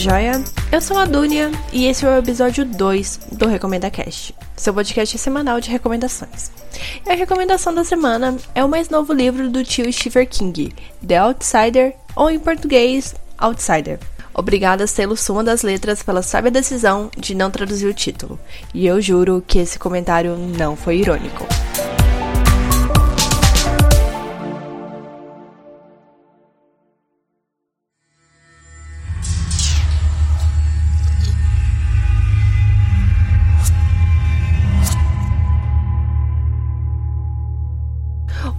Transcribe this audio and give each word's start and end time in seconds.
joia? 0.00 0.42
Eu 0.72 0.80
sou 0.80 0.96
a 0.96 1.04
Dunia 1.04 1.50
e 1.74 1.86
esse 1.86 2.06
é 2.06 2.08
o 2.08 2.16
episódio 2.16 2.64
2 2.64 3.20
do 3.32 3.46
Recomenda 3.46 3.90
Cast, 3.90 4.34
seu 4.56 4.72
podcast 4.72 5.18
semanal 5.18 5.60
de 5.60 5.70
recomendações. 5.70 6.50
E 7.06 7.10
a 7.10 7.14
recomendação 7.14 7.74
da 7.74 7.84
semana 7.84 8.34
é 8.54 8.64
o 8.64 8.68
mais 8.68 8.88
novo 8.88 9.12
livro 9.12 9.50
do 9.50 9.62
tio 9.62 9.92
Stephen 9.92 10.24
King, 10.24 10.74
The 11.06 11.18
Outsider, 11.18 11.94
ou 12.16 12.30
em 12.30 12.38
português, 12.38 13.14
Outsider. 13.36 13.98
Obrigada, 14.32 14.86
selo 14.86 15.18
Suma 15.18 15.44
das 15.44 15.60
Letras, 15.60 16.02
pela 16.02 16.22
sábia 16.22 16.50
decisão 16.50 17.10
de 17.18 17.34
não 17.34 17.50
traduzir 17.50 17.86
o 17.86 17.92
título. 17.92 18.40
E 18.72 18.86
eu 18.86 19.02
juro 19.02 19.44
que 19.46 19.58
esse 19.58 19.78
comentário 19.78 20.34
não 20.34 20.76
foi 20.76 20.96
irônico. 20.96 21.46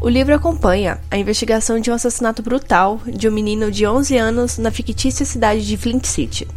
O 0.02 0.10
livro 0.10 0.34
acompanha 0.34 1.00
a 1.12 1.18
investigação 1.20 1.80
de 1.80 1.92
um 1.92 1.94
assassinato 1.94 2.42
brutal 2.42 3.00
de 3.06 3.30
um 3.30 3.32
menino 3.32 3.70
de 3.70 3.86
11 3.86 4.18
anos 4.18 4.58
na 4.58 4.72
fictícia 4.72 5.24
cidade 5.24 5.64
de 5.64 5.78
Flint 5.78 6.06
City. 6.06 6.48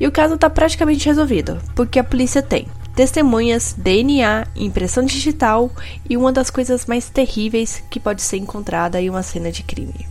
E 0.00 0.06
o 0.08 0.10
caso 0.10 0.34
está 0.34 0.50
praticamente 0.50 1.06
resolvido, 1.06 1.60
porque 1.76 2.00
a 2.00 2.04
polícia 2.04 2.42
tem 2.42 2.66
testemunhas, 2.96 3.72
DNA, 3.78 4.48
impressão 4.56 5.04
digital 5.04 5.70
e 6.10 6.16
uma 6.16 6.32
das 6.32 6.50
coisas 6.50 6.86
mais 6.86 7.08
terríveis 7.08 7.80
que 7.88 8.00
pode 8.00 8.20
ser 8.20 8.38
encontrada 8.38 9.00
em 9.00 9.08
uma 9.08 9.22
cena 9.22 9.52
de 9.52 9.62
crime: 9.62 10.04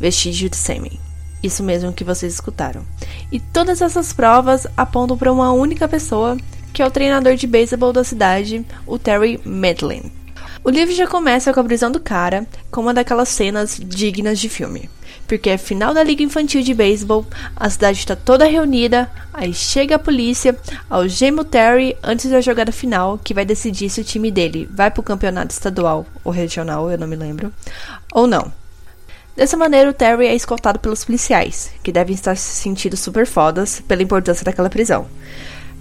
vestígio 0.00 0.50
de 0.50 0.56
sêmen. 0.56 0.98
Isso 1.40 1.62
mesmo 1.62 1.92
que 1.92 2.02
vocês 2.02 2.34
escutaram. 2.34 2.82
E 3.30 3.38
todas 3.38 3.80
essas 3.80 4.12
provas 4.12 4.66
apontam 4.76 5.16
para 5.16 5.32
uma 5.32 5.52
única 5.52 5.86
pessoa, 5.86 6.36
que 6.72 6.82
é 6.82 6.86
o 6.86 6.90
treinador 6.90 7.36
de 7.36 7.46
beisebol 7.46 7.92
da 7.92 8.02
cidade, 8.02 8.66
o 8.84 8.98
Terry 8.98 9.40
Medlin. 9.44 10.23
O 10.64 10.70
livro 10.70 10.94
já 10.94 11.06
começa 11.06 11.52
com 11.52 11.60
a 11.60 11.64
prisão 11.64 11.92
do 11.92 12.00
cara, 12.00 12.46
com 12.70 12.80
uma 12.80 12.94
daquelas 12.94 13.28
cenas 13.28 13.78
dignas 13.78 14.38
de 14.38 14.48
filme. 14.48 14.88
Porque 15.28 15.50
é 15.50 15.58
final 15.58 15.92
da 15.92 16.02
liga 16.02 16.22
infantil 16.22 16.62
de 16.62 16.72
beisebol, 16.72 17.26
a 17.54 17.68
cidade 17.68 17.98
está 17.98 18.16
toda 18.16 18.46
reunida, 18.46 19.10
aí 19.30 19.52
chega 19.52 19.96
a 19.96 19.98
polícia, 19.98 20.56
algema 20.88 21.42
o 21.42 21.44
Terry 21.44 21.94
antes 22.02 22.30
da 22.30 22.40
jogada 22.40 22.72
final, 22.72 23.20
que 23.22 23.34
vai 23.34 23.44
decidir 23.44 23.90
se 23.90 24.00
o 24.00 24.04
time 24.04 24.30
dele 24.30 24.66
vai 24.72 24.90
para 24.90 25.02
o 25.02 25.04
campeonato 25.04 25.52
estadual 25.52 26.06
ou 26.24 26.32
regional, 26.32 26.90
eu 26.90 26.96
não 26.96 27.06
me 27.06 27.16
lembro, 27.16 27.52
ou 28.10 28.26
não. 28.26 28.50
Dessa 29.36 29.58
maneira, 29.58 29.90
o 29.90 29.94
Terry 29.94 30.28
é 30.28 30.34
escoltado 30.34 30.78
pelos 30.78 31.04
policiais, 31.04 31.72
que 31.82 31.92
devem 31.92 32.14
estar 32.14 32.36
se 32.36 32.62
sentindo 32.62 32.96
super 32.96 33.26
fodas 33.26 33.82
pela 33.86 34.02
importância 34.02 34.44
daquela 34.44 34.70
prisão. 34.70 35.06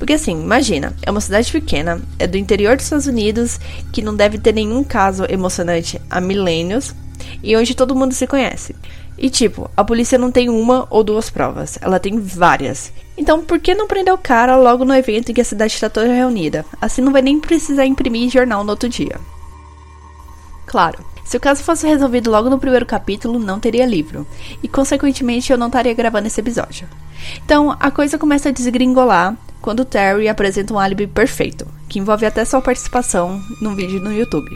Porque 0.03 0.11
assim, 0.11 0.33
imagina, 0.33 0.93
é 1.01 1.09
uma 1.09 1.21
cidade 1.21 1.49
pequena, 1.49 2.01
é 2.19 2.27
do 2.27 2.37
interior 2.37 2.75
dos 2.75 2.83
Estados 2.83 3.07
Unidos, 3.07 3.57
que 3.93 4.01
não 4.01 4.13
deve 4.13 4.37
ter 4.37 4.53
nenhum 4.53 4.83
caso 4.83 5.23
emocionante 5.29 6.01
há 6.09 6.19
milênios, 6.19 6.93
e 7.41 7.55
onde 7.55 7.73
todo 7.73 7.95
mundo 7.95 8.13
se 8.13 8.27
conhece. 8.27 8.75
E 9.17 9.29
tipo, 9.29 9.71
a 9.77 9.81
polícia 9.81 10.17
não 10.17 10.29
tem 10.29 10.49
uma 10.49 10.85
ou 10.89 11.05
duas 11.05 11.29
provas, 11.29 11.79
ela 11.81 12.01
tem 12.01 12.19
várias. 12.19 12.91
Então, 13.17 13.45
por 13.45 13.59
que 13.59 13.73
não 13.73 13.87
prender 13.87 14.13
o 14.13 14.17
cara 14.17 14.57
logo 14.57 14.83
no 14.83 14.93
evento 14.93 15.31
em 15.31 15.33
que 15.33 15.39
a 15.39 15.45
cidade 15.45 15.71
está 15.71 15.89
toda 15.89 16.13
reunida? 16.13 16.65
Assim 16.81 17.01
não 17.01 17.13
vai 17.13 17.21
nem 17.21 17.39
precisar 17.39 17.85
imprimir 17.85 18.29
jornal 18.29 18.61
no 18.65 18.71
outro 18.71 18.89
dia. 18.89 19.17
Claro, 20.65 20.99
se 21.23 21.37
o 21.37 21.39
caso 21.39 21.63
fosse 21.63 21.87
resolvido 21.87 22.29
logo 22.29 22.49
no 22.49 22.59
primeiro 22.59 22.85
capítulo, 22.85 23.39
não 23.39 23.57
teria 23.57 23.85
livro, 23.85 24.27
e 24.61 24.67
consequentemente 24.67 25.49
eu 25.49 25.57
não 25.57 25.67
estaria 25.67 25.93
gravando 25.93 26.27
esse 26.27 26.41
episódio. 26.41 26.89
Então, 27.45 27.73
a 27.79 27.89
coisa 27.89 28.17
começa 28.17 28.49
a 28.49 28.51
desgringolar 28.51 29.37
quando 29.63 29.85
Terry 29.85 30.27
apresenta 30.27 30.73
um 30.73 30.77
álibi 30.77 31.07
perfeito, 31.07 31.65
que 31.87 31.97
envolve 31.97 32.25
até 32.25 32.43
sua 32.43 32.61
participação 32.61 33.41
num 33.61 33.73
vídeo 33.73 34.01
no 34.01 34.11
YouTube. 34.11 34.51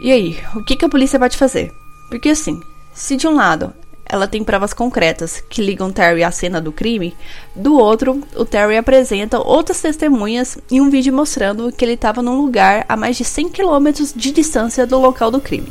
E 0.00 0.10
aí, 0.10 0.38
o 0.56 0.64
que, 0.64 0.74
que 0.74 0.86
a 0.86 0.88
polícia 0.88 1.18
pode 1.18 1.36
fazer? 1.36 1.70
Porque 2.08 2.30
assim, 2.30 2.58
se 2.94 3.14
de 3.14 3.28
um 3.28 3.36
lado 3.36 3.74
ela 4.06 4.26
tem 4.26 4.42
provas 4.42 4.72
concretas 4.72 5.42
que 5.50 5.60
ligam 5.60 5.92
Terry 5.92 6.24
à 6.24 6.30
cena 6.30 6.62
do 6.62 6.72
crime, 6.72 7.14
do 7.54 7.76
outro, 7.76 8.22
o 8.34 8.44
Terry 8.46 8.78
apresenta 8.78 9.38
outras 9.38 9.82
testemunhas 9.82 10.56
em 10.70 10.80
um 10.80 10.88
vídeo 10.88 11.12
mostrando 11.12 11.70
que 11.70 11.84
ele 11.84 11.92
estava 11.92 12.22
num 12.22 12.40
lugar 12.40 12.86
a 12.88 12.96
mais 12.96 13.18
de 13.18 13.24
100 13.24 13.50
km 13.50 13.90
de 14.16 14.32
distância 14.32 14.86
do 14.86 14.98
local 14.98 15.30
do 15.30 15.42
crime. 15.42 15.70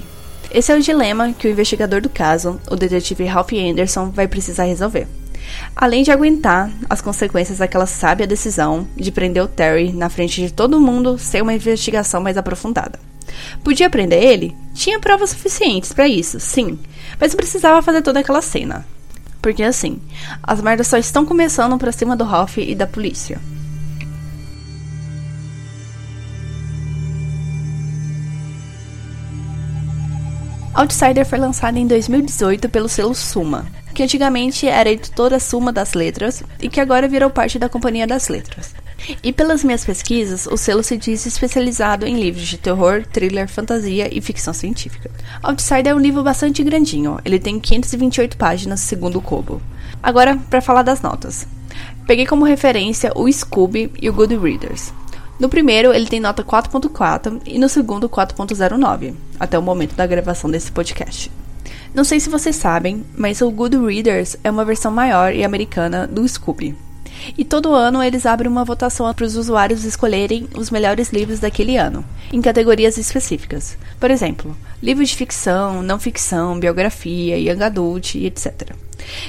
Esse 0.52 0.72
é 0.72 0.76
o 0.76 0.82
dilema 0.82 1.34
que 1.34 1.48
o 1.48 1.52
investigador 1.52 2.00
do 2.00 2.10
caso, 2.10 2.62
o 2.70 2.76
detetive 2.76 3.26
Ralph 3.26 3.54
Anderson, 3.54 4.12
vai 4.12 4.28
precisar 4.28 4.66
resolver. 4.66 5.08
Além 5.76 6.04
de 6.04 6.12
aguentar 6.12 6.72
as 6.90 7.02
consequências 7.02 7.60
daquela 7.60 7.86
sábia 7.86 8.28
decisão 8.28 8.88
de 8.96 9.12
prender 9.12 9.44
o 9.44 9.48
Terry 9.48 9.92
na 9.92 10.10
frente 10.10 10.42
de 10.42 10.52
todo 10.52 10.80
mundo 10.80 11.18
sem 11.18 11.42
uma 11.42 11.54
investigação 11.54 12.22
mais 12.22 12.38
aprofundada. 12.38 13.00
Podia 13.64 13.90
prender 13.90 14.24
ele? 14.24 14.56
Tinha 14.74 15.00
provas 15.00 15.32
suficientes 15.32 15.94
para 15.94 16.08
isso, 16.08 16.40
sim, 16.40 16.80
mas 17.20 17.36
precisava 17.36 17.82
fazer 17.82 18.02
toda 18.02 18.20
aquela 18.20 18.42
cena. 18.42 18.86
Porque 19.42 19.64
assim, 19.64 20.00
as 20.42 20.62
merdas 20.62 20.88
só 20.88 20.98
estão 20.98 21.26
começando 21.26 21.78
pra 21.78 21.92
cima 21.92 22.16
do 22.16 22.24
Ralph 22.24 22.58
e 22.58 22.76
da 22.76 22.88
polícia. 22.88 23.40
Outsider 30.74 31.26
foi 31.26 31.40
lançado 31.40 31.78
em 31.78 31.88
2018 31.88 32.70
pelo 32.70 32.88
selo 32.88 33.16
Suma, 33.16 33.66
que 33.98 34.04
antigamente 34.04 34.68
era 34.68 34.92
editora 34.92 35.40
Suma 35.40 35.74
das 35.74 35.96
Letras 35.96 36.44
e 36.62 36.70
que 36.70 36.80
agora 36.80 37.08
virou 37.08 37.32
parte 37.32 37.58
da 37.58 37.68
Companhia 37.68 38.06
das 38.06 38.28
Letras. 38.28 38.76
E 39.24 39.34
pelas 39.34 39.64
minhas 39.64 39.84
pesquisas, 39.84 40.46
o 40.46 40.56
selo 40.56 40.84
se 40.84 40.96
diz 40.98 41.26
especializado 41.26 42.06
em 42.06 42.20
livros 42.20 42.48
de 42.48 42.60
terror, 42.60 43.04
thriller, 43.12 43.48
fantasia 43.48 44.08
e 44.16 44.22
ficção 44.22 44.54
científica. 44.54 45.10
Outsider 45.42 45.88
é 45.88 45.96
um 45.96 46.00
livro 46.00 46.22
bastante 46.22 46.64
grandinho, 46.64 47.18
ele 47.26 47.40
tem 47.40 47.60
528 47.60 48.38
páginas, 48.38 48.82
segundo 48.82 49.18
o 49.18 49.22
Kobo. 49.22 49.60
Agora, 50.04 50.38
para 50.48 50.62
falar 50.62 50.84
das 50.84 51.02
notas. 51.02 51.48
Peguei 52.06 52.28
como 52.28 52.46
referência 52.46 53.12
o 53.16 53.28
Scooby 53.32 53.92
e 54.00 54.08
o 54.12 54.14
Goodreaders. 54.14 54.94
No 55.40 55.50
primeiro, 55.50 55.92
ele 55.92 56.06
tem 56.06 56.20
nota 56.20 56.44
4.4 56.44 57.42
e 57.48 57.58
no 57.58 57.68
segundo, 57.68 58.08
4.09, 58.08 59.16
até 59.40 59.58
o 59.58 59.64
momento 59.64 59.96
da 59.96 60.06
gravação 60.06 60.52
desse 60.52 60.72
podcast. 60.72 61.32
Não 61.94 62.04
sei 62.04 62.20
se 62.20 62.30
vocês 62.30 62.56
sabem, 62.56 63.04
mas 63.16 63.42
o 63.42 63.50
Goodreaders 63.52 64.36
é 64.44 64.52
uma 64.52 64.66
versão 64.66 64.92
maior 64.92 65.34
e 65.34 65.44
americana 65.44 66.06
do 66.08 66.28
Scooby. 66.28 66.76
E 67.38 67.44
todo 67.44 67.74
ano 67.74 68.04
eles 68.04 68.26
abrem 68.26 68.50
uma 68.50 68.64
votação 68.64 69.12
para 69.14 69.26
os 69.26 69.36
usuários 69.36 69.84
escolherem 69.84 70.48
os 70.56 70.70
melhores 70.70 71.10
livros 71.10 71.40
daquele 71.40 71.78
ano, 71.78 72.06
em 72.32 72.42
categorias 72.42 72.98
específicas. 72.98 73.78
Por 74.00 74.12
exemplo, 74.12 74.56
livros 74.82 75.10
de 75.10 75.16
ficção, 75.16 75.82
não 75.82 76.00
ficção, 76.00 76.60
biografia, 76.60 77.38
young 77.38 77.64
adult 77.64 78.16
etc. 78.16 78.76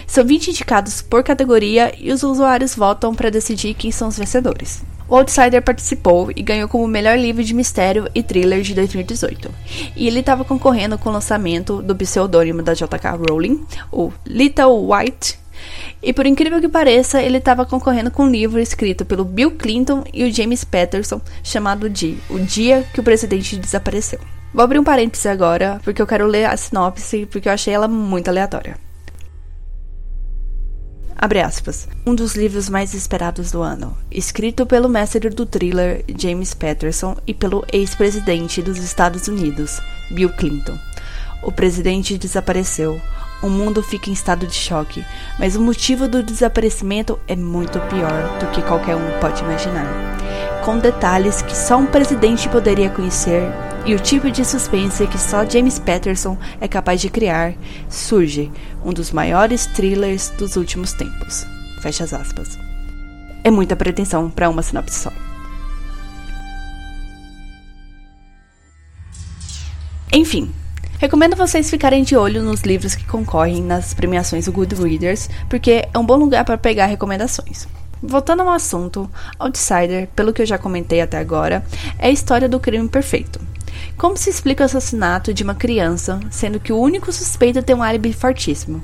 São 0.06 0.24
20 0.24 0.48
indicados 0.48 1.00
por 1.00 1.22
categoria 1.22 1.94
e 1.98 2.12
os 2.12 2.22
usuários 2.22 2.74
votam 2.74 3.14
para 3.14 3.30
decidir 3.30 3.74
quem 3.74 3.90
são 3.90 4.08
os 4.08 4.18
vencedores. 4.18 4.82
O 5.08 5.16
Outsider 5.16 5.62
participou 5.62 6.30
e 6.36 6.42
ganhou 6.42 6.68
como 6.68 6.86
melhor 6.86 7.18
livro 7.18 7.42
de 7.42 7.54
mistério 7.54 8.08
e 8.14 8.22
thriller 8.22 8.60
de 8.60 8.74
2018. 8.74 9.50
E 9.96 10.06
ele 10.06 10.20
estava 10.20 10.44
concorrendo 10.44 10.98
com 10.98 11.08
o 11.08 11.12
lançamento 11.12 11.80
do 11.80 11.96
pseudônimo 11.96 12.62
da 12.62 12.74
JK 12.74 13.16
Rowling, 13.26 13.64
o 13.90 14.12
Little 14.26 14.86
White. 14.86 15.38
E 16.02 16.12
por 16.12 16.26
incrível 16.26 16.60
que 16.60 16.68
pareça, 16.68 17.22
ele 17.22 17.38
estava 17.38 17.64
concorrendo 17.64 18.10
com 18.10 18.24
um 18.24 18.30
livro 18.30 18.60
escrito 18.60 19.06
pelo 19.06 19.24
Bill 19.24 19.52
Clinton 19.52 20.04
e 20.12 20.24
o 20.24 20.32
James 20.32 20.62
Patterson, 20.62 21.20
chamado 21.42 21.88
de 21.88 22.18
O 22.28 22.38
Dia 22.38 22.86
que 22.92 23.00
o 23.00 23.02
Presidente 23.02 23.56
Desapareceu. 23.56 24.20
Vou 24.52 24.62
abrir 24.62 24.78
um 24.78 24.84
parêntese 24.84 25.28
agora, 25.28 25.80
porque 25.82 26.00
eu 26.00 26.06
quero 26.06 26.26
ler 26.26 26.44
a 26.44 26.56
sinopse, 26.56 27.26
porque 27.26 27.48
eu 27.48 27.52
achei 27.52 27.72
ela 27.72 27.88
muito 27.88 28.28
aleatória. 28.28 28.87
Aspas. 31.20 31.88
Um 32.06 32.14
dos 32.14 32.36
livros 32.36 32.68
mais 32.68 32.94
esperados 32.94 33.50
do 33.50 33.60
ano, 33.60 33.96
escrito 34.08 34.64
pelo 34.64 34.88
mestre 34.88 35.28
do 35.28 35.44
thriller 35.44 36.04
James 36.16 36.54
Patterson 36.54 37.16
e 37.26 37.34
pelo 37.34 37.64
ex-presidente 37.72 38.62
dos 38.62 38.78
Estados 38.78 39.26
Unidos, 39.26 39.80
Bill 40.12 40.30
Clinton. 40.30 40.78
O 41.42 41.50
presidente 41.50 42.16
desapareceu. 42.16 43.00
O 43.42 43.48
mundo 43.48 43.82
fica 43.82 44.10
em 44.10 44.12
estado 44.12 44.46
de 44.46 44.54
choque, 44.54 45.04
mas 45.38 45.56
o 45.56 45.60
motivo 45.60 46.08
do 46.08 46.22
desaparecimento 46.22 47.18
é 47.26 47.34
muito 47.34 47.80
pior 47.80 48.38
do 48.38 48.46
que 48.52 48.62
qualquer 48.62 48.96
um 48.96 49.20
pode 49.20 49.42
imaginar. 49.42 49.86
Com 50.64 50.78
detalhes 50.78 51.42
que 51.42 51.56
só 51.56 51.78
um 51.78 51.86
presidente 51.86 52.48
poderia 52.48 52.90
conhecer 52.90 53.42
e 53.86 53.94
o 53.94 53.98
tipo 53.98 54.30
de 54.30 54.44
suspense 54.44 55.06
que 55.06 55.18
só 55.18 55.48
James 55.48 55.78
Patterson 55.78 56.36
é 56.60 56.68
capaz 56.68 57.00
de 57.00 57.08
criar, 57.08 57.54
surge 57.88 58.50
um 58.84 58.92
dos 58.92 59.10
maiores 59.10 59.66
thrillers 59.66 60.30
dos 60.38 60.56
últimos 60.56 60.92
tempos. 60.92 61.46
Fecha 61.82 62.04
as 62.04 62.12
aspas. 62.12 62.58
É 63.42 63.50
muita 63.50 63.76
pretensão 63.76 64.30
para 64.30 64.48
uma 64.48 64.62
sinopse 64.62 64.98
só. 64.98 65.12
Enfim, 70.12 70.52
Recomendo 70.98 71.36
vocês 71.36 71.70
ficarem 71.70 72.02
de 72.02 72.16
olho 72.16 72.42
nos 72.42 72.62
livros 72.62 72.96
que 72.96 73.06
concorrem 73.06 73.62
nas 73.62 73.94
premiações 73.94 74.46
do 74.46 74.52
Goodreaders, 74.52 75.30
porque 75.48 75.88
é 75.94 75.96
um 75.96 76.04
bom 76.04 76.16
lugar 76.16 76.44
para 76.44 76.58
pegar 76.58 76.86
recomendações. 76.86 77.68
Voltando 78.02 78.42
ao 78.42 78.50
assunto, 78.50 79.08
Outsider, 79.38 80.08
pelo 80.16 80.32
que 80.32 80.42
eu 80.42 80.46
já 80.46 80.58
comentei 80.58 81.00
até 81.00 81.16
agora, 81.16 81.64
é 82.00 82.08
a 82.08 82.10
história 82.10 82.48
do 82.48 82.58
crime 82.58 82.88
perfeito. 82.88 83.40
Como 83.98 84.16
se 84.16 84.30
explica 84.30 84.62
o 84.62 84.66
assassinato 84.66 85.34
de 85.34 85.42
uma 85.42 85.56
criança, 85.56 86.20
sendo 86.30 86.60
que 86.60 86.72
o 86.72 86.78
único 86.78 87.10
suspeito 87.12 87.64
tem 87.64 87.74
um 87.74 87.82
álibi 87.82 88.12
fortíssimo? 88.12 88.80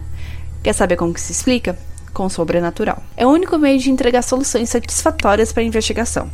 Quer 0.61 0.73
saber 0.73 0.97
como 0.97 1.15
que 1.15 1.21
se 1.21 1.31
explica? 1.31 1.79
Com 2.13 2.27
o 2.27 2.29
sobrenatural. 2.31 3.01
É 3.17 3.25
o 3.25 3.31
único 3.31 3.57
meio 3.57 3.79
de 3.79 3.93
entregar 3.93 4.23
soluções 4.23 4.71
satisfatórias 4.71 5.53
para 5.53 5.63
a 5.63 5.67
investigação. 5.67 6.29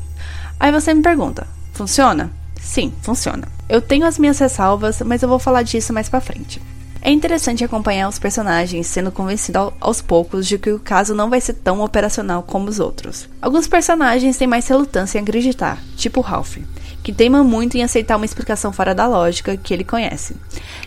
Aí 0.58 0.72
você 0.72 0.94
me 0.94 1.02
pergunta: 1.02 1.46
funciona? 1.74 2.32
Sim, 2.58 2.90
funciona. 3.02 3.46
Eu 3.68 3.82
tenho 3.82 4.06
as 4.06 4.18
minhas 4.18 4.38
ressalvas, 4.38 5.02
mas 5.02 5.22
eu 5.22 5.28
vou 5.28 5.38
falar 5.38 5.62
disso 5.62 5.92
mais 5.92 6.08
pra 6.08 6.22
frente. 6.22 6.58
É 7.02 7.10
interessante 7.10 7.64
acompanhar 7.64 8.08
os 8.08 8.18
personagens 8.18 8.86
sendo 8.86 9.12
convencidos 9.12 9.72
aos 9.80 10.00
poucos 10.00 10.46
de 10.46 10.58
que 10.58 10.70
o 10.70 10.78
caso 10.78 11.14
não 11.14 11.28
vai 11.28 11.40
ser 11.40 11.54
tão 11.54 11.82
operacional 11.82 12.42
como 12.42 12.68
os 12.68 12.78
outros. 12.78 13.28
Alguns 13.42 13.66
personagens 13.66 14.38
têm 14.38 14.46
mais 14.46 14.68
relutância 14.68 15.18
em 15.18 15.22
acreditar, 15.22 15.82
tipo 15.96 16.20
Ralph, 16.20 16.58
que 17.02 17.12
teima 17.12 17.42
muito 17.42 17.76
em 17.76 17.82
aceitar 17.82 18.16
uma 18.16 18.24
explicação 18.24 18.72
fora 18.72 18.94
da 18.94 19.06
lógica 19.06 19.56
que 19.56 19.72
ele 19.72 19.84
conhece. 19.84 20.36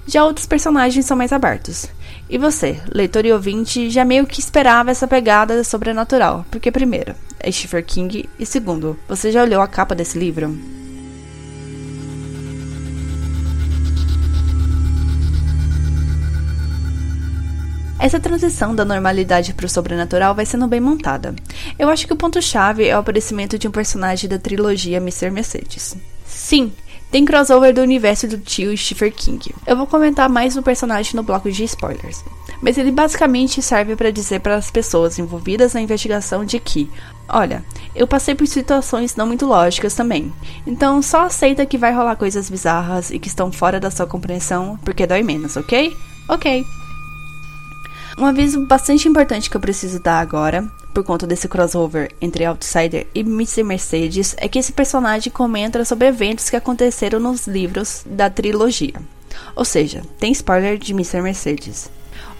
Já 0.06 0.24
outros 0.24 0.46
personagens 0.46 1.06
são 1.06 1.18
mais 1.18 1.32
abertos. 1.32 1.88
E 2.30 2.38
você, 2.38 2.80
leitor 2.92 3.26
e 3.26 3.34
ouvinte, 3.34 3.90
já 3.90 4.06
meio 4.06 4.26
que 4.26 4.40
esperava 4.40 4.92
essa 4.92 5.08
pegada 5.08 5.64
sobrenatural, 5.64 6.46
porque 6.50 6.72
primeiro, 6.72 7.16
é 7.40 7.52
Stephen 7.52 7.84
King 7.84 8.30
e 8.40 8.46
segundo, 8.46 8.98
você 9.08 9.32
já 9.32 9.44
olhou 9.44 9.62
a 9.62 9.68
capa 9.68 9.94
desse 9.94 10.18
livro? 10.18 10.58
Essa 18.04 18.20
transição 18.20 18.76
da 18.76 18.84
normalidade 18.84 19.54
para 19.54 19.66
o 19.66 19.70
sobrenatural 19.70 20.36
vai 20.36 20.46
sendo 20.46 20.68
bem 20.68 20.82
montada. 20.82 21.34
Eu 21.80 21.88
acho 21.88 22.06
que 22.06 22.12
o 22.12 22.18
ponto-chave 22.18 22.86
é 22.86 22.94
o 22.94 23.00
aparecimento 23.00 23.58
de 23.58 23.66
um 23.66 23.72
personagem 23.72 24.30
da 24.30 24.38
trilogia 24.38 24.98
Mr. 24.98 25.32
Mercedes. 25.32 25.96
Sim, 26.26 26.74
tem 27.10 27.24
crossover 27.24 27.74
do 27.74 27.80
universo 27.80 28.28
do 28.28 28.38
tio 28.38 28.76
Stephen 28.76 29.10
King. 29.10 29.56
Eu 29.66 29.78
vou 29.78 29.88
comentar 29.88 30.28
mais 30.28 30.54
no 30.54 30.62
personagem 30.62 31.16
no 31.16 31.24
bloco 31.24 31.50
de 31.50 31.64
spoilers. 31.64 32.26
Mas 32.62 32.78
ele 32.78 32.92
basicamente 32.92 33.62
serve 33.62 33.96
para 33.96 34.12
dizer 34.12 34.42
para 34.42 34.56
as 34.56 34.70
pessoas 34.70 35.18
envolvidas 35.18 35.74
na 35.74 35.80
investigação 35.80 36.44
de 36.44 36.60
que, 36.60 36.92
olha, 37.30 37.64
eu 37.96 38.06
passei 38.06 38.36
por 38.36 38.48
situações 38.48 39.16
não 39.16 39.28
muito 39.28 39.46
lógicas 39.46 39.96
também. 39.96 40.30
Então 40.68 41.02
só 41.02 41.22
aceita 41.28 41.66
que 41.66 41.78
vai 41.78 41.94
rolar 41.94 42.18
coisas 42.18 42.50
bizarras 42.50 43.12
e 43.12 43.18
que 43.18 43.30
estão 43.30 43.50
fora 43.50 43.80
da 43.80 43.90
sua 43.90 44.06
compreensão, 44.06 44.78
porque 44.84 45.08
dói 45.08 45.24
menos, 45.24 45.56
ok? 45.56 45.96
Ok. 46.28 46.66
Um 48.18 48.26
aviso 48.26 48.66
bastante 48.66 49.08
importante 49.08 49.50
que 49.50 49.58
eu 49.58 49.62
preciso 49.62 50.00
dar 50.00 50.20
agora, 50.20 50.70
por 50.94 51.04
conta 51.04 51.26
desse 51.26 51.48
crossover 51.48 52.12
entre 52.22 52.46
Outsider 52.46 53.08
e 53.14 53.22
Mr. 53.22 53.64
Mercedes, 53.64 54.36
é 54.38 54.48
que 54.48 54.60
esse 54.60 54.72
personagem 54.72 55.34
comenta 55.34 55.84
sobre 55.84 56.08
eventos 56.08 56.50
que 56.50 56.56
aconteceram 56.56 57.20
nos 57.20 57.48
livros 57.48 58.04
da 58.06 58.30
trilogia. 58.30 58.94
Ou 59.56 59.66
seja, 59.66 60.04
tem 60.20 60.32
spoiler 60.32 60.78
de 60.78 60.94
Mr. 60.94 61.22
Mercedes. 61.22 61.90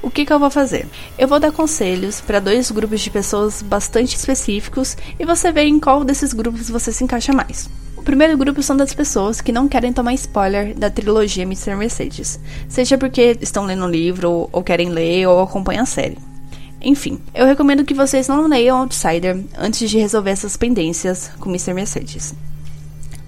O 0.02 0.12
que, 0.12 0.26
que 0.26 0.34
eu 0.34 0.40
vou 0.40 0.52
fazer? 0.52 0.88
Eu 1.18 1.28
vou 1.28 1.40
dar 1.40 1.52
conselhos 1.52 2.22
para 2.22 2.40
dois 2.40 2.70
grupos 2.70 3.02
de 3.02 3.10
pessoas 3.10 3.62
bastante 3.62 4.16
específicos 4.16 4.96
e 5.18 5.26
você 5.26 5.52
vê 5.52 5.64
em 5.64 5.80
qual 5.80 6.04
desses 6.04 6.34
grupos 6.34 6.70
você 6.70 6.92
se 6.92 7.04
encaixa 7.04 7.34
mais. 7.34 7.70
O 8.04 8.12
primeiro 8.14 8.38
grupo 8.38 8.62
são 8.62 8.76
das 8.76 8.94
pessoas 8.94 9.40
que 9.40 9.54
não 9.54 9.66
querem 9.66 9.94
tomar 9.94 10.14
spoiler 10.16 10.78
da 10.78 10.90
trilogia 10.90 11.44
Mr. 11.44 11.74
Mercedes, 11.74 12.38
seja 12.68 12.98
porque 12.98 13.38
estão 13.40 13.64
lendo 13.64 13.86
o 13.86 13.90
livro, 13.90 14.50
ou 14.52 14.62
querem 14.62 14.90
ler, 14.90 15.26
ou 15.26 15.42
acompanham 15.42 15.84
a 15.84 15.86
série. 15.86 16.18
Enfim, 16.82 17.18
eu 17.34 17.46
recomendo 17.46 17.86
que 17.86 17.94
vocês 17.94 18.28
não 18.28 18.46
leiam 18.46 18.80
Outsider 18.80 19.40
antes 19.58 19.90
de 19.90 19.98
resolver 19.98 20.32
essas 20.32 20.58
pendências 20.58 21.32
com 21.40 21.50
Mr. 21.50 21.74
Mercedes. 21.74 22.36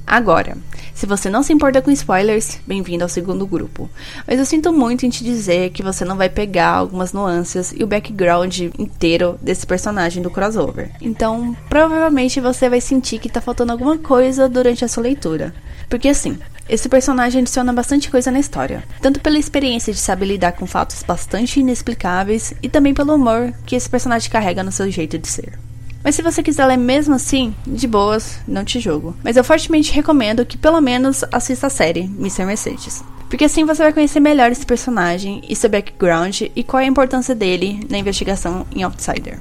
Agora, 0.07 0.56
se 0.94 1.06
você 1.06 1.30
não 1.30 1.42
se 1.42 1.52
importa 1.52 1.81
com 1.81 1.90
spoilers, 1.90 2.60
bem-vindo 2.66 3.04
ao 3.04 3.10
segundo 3.10 3.48
grupo. 3.48 3.90
Mas 4.28 4.38
eu 4.38 4.46
sinto 4.46 4.72
muito 4.72 5.06
em 5.06 5.10
te 5.10 5.24
dizer 5.24 5.72
que 5.72 5.81
você 5.81 6.06
não 6.06 6.16
vai 6.16 6.30
pegar 6.30 6.69
algumas 6.69 7.12
nuances 7.12 7.74
e 7.75 7.84
o 7.84 7.88
background 7.88 8.60
inteiro 8.78 9.38
desse 9.42 9.66
personagem 9.66 10.22
do 10.22 10.30
crossover. 10.30 10.92
Então, 11.02 11.57
provavelmente 11.68 12.40
você 12.40 12.69
vai 12.69 12.80
sentir 12.80 13.19
que 13.19 13.30
tá 13.30 13.42
faltando 13.42 13.72
alguma 13.72 13.98
coisa 13.98 14.48
durante 14.48 14.86
a 14.86 14.88
sua 14.88 15.04
leitura. 15.04 15.54
Porque 15.90 16.07
assim, 16.07 16.38
esse 16.69 16.88
personagem 16.88 17.42
adiciona 17.42 17.74
bastante 17.74 18.10
coisa 18.10 18.31
na 18.31 18.40
história, 18.40 18.84
tanto 19.02 19.19
pela 19.19 19.40
experiência 19.40 19.92
de 19.92 20.00
saber 20.00 20.25
lidar 20.25 20.54
com 20.54 20.66
fatos 20.68 21.04
bastante 21.04 21.60
inexplicáveis 21.60 22.54
e 22.62 22.69
também 22.69 22.94
pelo 22.94 23.16
humor 23.16 23.54
que 23.66 23.75
esse 23.75 23.90
personagem 23.90 24.31
carrega 24.31 24.63
no 24.63 24.72
seu 24.72 24.90
jeito 24.90 25.18
de 25.18 25.28
ser. 25.28 25.64
Mas 26.06 26.13
se 26.13 26.22
você 26.22 26.44
quiser 26.44 26.68
ler 26.68 26.78
mesmo 26.78 27.16
assim, 27.16 27.56
de 27.66 27.88
boas, 27.88 28.38
não 28.48 28.63
te 28.63 28.80
julgo. 28.80 29.16
Mas 29.24 29.38
eu 29.38 29.44
fortemente 29.44 29.92
recomendo 29.92 30.46
que 30.46 30.56
pelo 30.56 30.80
menos 30.80 31.25
assista 31.31 31.66
a 31.66 31.69
série 31.72 32.02
Mr. 32.02 32.46
Mercedes. 32.46 33.04
Porque 33.28 33.46
assim 33.46 33.66
você 33.66 33.81
vai 33.81 33.92
conhecer 33.92 34.19
melhor 34.19 34.52
esse 34.52 34.63
personagem 34.63 35.42
e 35.50 35.56
seu 35.56 35.68
background 35.68 36.42
e 36.56 36.63
qual 36.63 36.80
é 36.80 36.84
a 36.84 36.88
importância 36.88 37.34
dele 37.34 37.84
na 37.90 37.98
investigação 37.98 38.68
em 38.72 38.84
Outsider. 38.84 39.40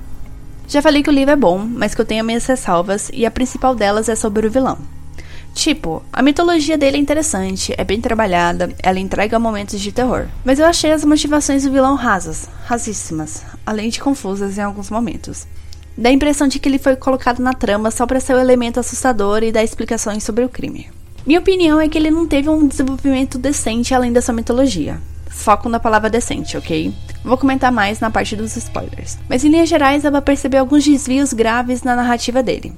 Já 0.67 0.81
falei 0.81 1.03
que 1.03 1.11
o 1.11 1.13
livro 1.13 1.33
é 1.33 1.37
bom, 1.37 1.59
mas 1.59 1.95
que 1.95 2.01
eu 2.01 2.07
tenho 2.07 2.25
minhas 2.25 2.47
ressalvas 2.47 3.11
e 3.13 3.27
a 3.27 3.31
principal 3.31 3.75
delas 3.75 4.09
é 4.09 4.15
sobre 4.15 4.47
o 4.47 4.51
vilão. 4.51 4.79
Tipo, 5.53 6.03
a 6.11 6.23
mitologia 6.23 6.79
dele 6.79 6.97
é 6.97 7.01
interessante, 7.01 7.75
é 7.77 7.85
bem 7.85 8.01
trabalhada, 8.01 8.75
ela 8.83 8.99
entrega 8.99 9.39
momentos 9.39 9.79
de 9.79 9.93
terror. 9.93 10.29
Mas 10.43 10.59
eu 10.59 10.65
achei 10.65 10.93
as 10.93 11.05
motivações 11.05 11.65
do 11.65 11.71
vilão 11.71 11.95
rasas, 11.95 12.49
rasíssimas, 12.65 13.43
além 13.67 13.91
de 13.91 14.01
confusas 14.01 14.57
em 14.57 14.63
alguns 14.63 14.89
momentos. 14.89 15.47
Dá 15.97 16.09
a 16.09 16.13
impressão 16.13 16.49
de 16.49 16.59
que 16.59 16.69
ele 16.69 16.79
foi 16.79 16.97
colocado 16.97 17.41
na 17.41 17.53
trama 17.53 17.91
só 17.91 18.07
para 18.07 18.21
ser 18.21 18.35
o 18.35 18.37
um 18.37 18.41
elemento 18.41 18.81
assustador 18.81 19.43
e 19.43 19.53
dar 19.53 19.63
explicações 19.63 20.25
sobre 20.25 20.45
o 20.45 20.49
crime. 20.49 20.89
Minha 21.27 21.39
opinião 21.39 21.81
é 21.81 21.89
que 21.89 21.97
ele 21.97 22.11
não 22.11 22.27
teve 22.27 22.49
um 22.49 22.67
desenvolvimento 22.67 23.39
decente 23.39 23.95
além 23.95 24.13
dessa 24.13 24.33
mitologia. 24.33 25.01
Foco 25.31 25.69
na 25.69 25.81
palavra 25.81 26.11
decente, 26.11 26.57
ok? 26.57 26.93
Vou 27.25 27.39
comentar 27.39 27.73
mais 27.73 27.99
na 28.01 28.11
parte 28.11 28.37
dos 28.37 28.57
spoilers. 28.57 29.19
Mas 29.29 29.45
em 29.45 29.49
linhas 29.49 29.69
gerais 29.69 30.03
dá 30.03 30.11
pra 30.11 30.21
perceber 30.21 30.59
alguns 30.59 30.85
desvios 30.85 31.33
graves 31.33 31.83
na 31.83 31.97
narrativa 31.97 32.43
dele. 32.43 32.75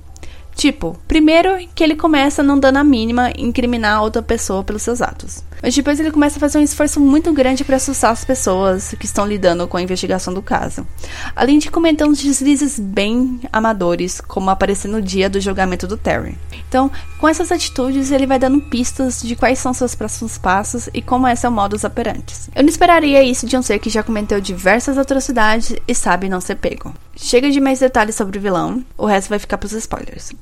Tipo, 0.57 0.99
primeiro 1.07 1.51
que 1.75 1.85
ele 1.85 1.95
começa 1.95 2.43
não 2.43 2.59
dando 2.59 2.79
a 2.79 2.85
mínima 2.85 3.31
incriminar 3.37 4.03
outra 4.03 4.23
pessoa 4.23 4.65
pelos 4.65 4.81
seus 4.81 5.03
atos. 5.03 5.45
Mas 5.63 5.75
depois 5.75 6.01
ele 6.01 6.11
começa 6.11 6.39
a 6.39 6.41
fazer 6.41 6.59
um 6.59 6.63
esforço 6.63 6.99
muito 6.99 7.33
grande 7.33 7.65
para 7.65 7.77
assustar 7.77 8.11
as 8.11 8.25
pessoas 8.25 8.95
que 8.99 9.05
estão 9.05 9.27
lidando 9.27 9.67
com 9.69 9.77
a 9.77 9.83
investigação 9.83 10.33
do 10.33 10.41
caso. 10.41 10.87
Além 11.35 11.59
de 11.59 11.71
cometer 11.71 12.05
uns 12.05 12.23
deslizes 12.23 12.79
bem 12.79 13.41
amadores, 13.53 14.21
como 14.21 14.49
aparecer 14.49 14.89
no 14.89 15.03
dia 15.03 15.29
do 15.29 15.41
julgamento 15.41 15.87
do 15.87 15.97
Terry. 15.97 16.39
Então, 16.69 16.91
com 17.19 17.29
essas 17.29 17.53
atitudes, 17.53 18.11
ele 18.11 18.27
vai 18.27 18.39
dando 18.39 18.61
pistas 18.61 19.23
de 19.23 19.37
quais 19.37 19.59
são 19.59 19.75
seus 19.75 19.95
próximos 19.95 20.39
passos 20.39 20.89
e 20.95 21.03
como 21.03 21.27
é 21.27 21.35
seu 21.35 21.51
modus 21.51 21.85
operandi. 21.85 22.35
Eu 22.55 22.63
não 22.63 22.71
esperaria 22.71 23.23
isso 23.23 23.47
de 23.47 23.57
um 23.57 23.63
ser 23.63 23.79
que 23.79 23.91
já 23.91 24.03
cometeu 24.03 24.41
diversas 24.41 24.97
atrocidades 24.97 25.75
e 25.87 25.95
sabe 25.95 26.29
não 26.29 26.41
ser 26.41 26.57
pego. 26.57 26.95
Chega 27.15 27.51
de 27.51 27.61
mais 27.61 27.81
detalhes 27.81 28.15
sobre 28.15 28.39
o 28.39 28.41
vilão, 28.41 28.85
o 28.97 29.07
resto 29.07 29.31
vai 29.31 29.39
ficar 29.39 29.59
pros 29.59 29.73
spoilers. 29.73 30.33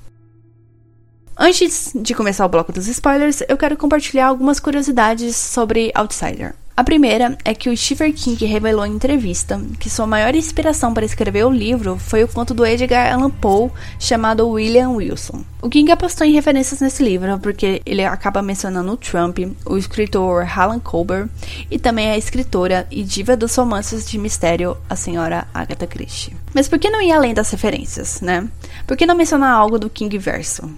Antes 1.36 1.90
de 1.94 2.14
começar 2.14 2.46
o 2.46 2.48
bloco 2.48 2.72
dos 2.72 2.86
spoilers, 2.86 3.42
eu 3.48 3.56
quero 3.56 3.76
compartilhar 3.76 4.26
algumas 4.26 4.60
curiosidades 4.60 5.36
sobre 5.36 5.90
Outsider. 5.94 6.54
A 6.76 6.82
primeira 6.82 7.36
é 7.44 7.54
que 7.54 7.68
o 7.68 7.76
Stephen 7.76 8.12
King 8.12 8.44
revelou 8.46 8.84
em 8.84 8.94
entrevista 8.94 9.60
que 9.78 9.90
sua 9.90 10.06
maior 10.06 10.34
inspiração 10.34 10.92
para 10.92 11.04
escrever 11.04 11.44
o 11.44 11.50
livro 11.50 11.96
foi 11.98 12.24
o 12.24 12.28
conto 12.28 12.52
do 12.52 12.66
Edgar 12.66 13.12
Allan 13.12 13.30
Poe 13.30 13.70
chamado 13.98 14.48
William 14.48 14.90
Wilson. 14.90 15.44
O 15.62 15.68
King 15.68 15.90
apostou 15.92 16.26
em 16.26 16.32
referências 16.32 16.80
nesse 16.80 17.02
livro 17.02 17.38
porque 17.38 17.80
ele 17.86 18.04
acaba 18.04 18.42
mencionando 18.42 18.90
o 18.90 18.96
Trump, 18.96 19.38
o 19.64 19.76
escritor 19.76 20.46
Alan 20.56 20.80
Colbert 20.80 21.28
e 21.70 21.78
também 21.78 22.10
a 22.10 22.18
escritora 22.18 22.86
e 22.90 23.04
diva 23.04 23.36
dos 23.36 23.54
romances 23.54 24.08
de 24.08 24.18
mistério, 24.18 24.76
a 24.90 24.96
senhora 24.96 25.46
Agatha 25.54 25.86
Christie. 25.86 26.43
Mas 26.54 26.68
por 26.68 26.78
que 26.78 26.88
não 26.88 27.02
ir 27.02 27.10
além 27.10 27.34
das 27.34 27.50
referências, 27.50 28.20
né? 28.20 28.48
Por 28.86 28.96
que 28.96 29.04
não 29.04 29.16
mencionar 29.16 29.50
algo 29.50 29.78
do 29.78 29.90
King 29.90 30.16
verso? 30.16 30.70